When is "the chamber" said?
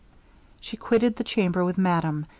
1.17-1.63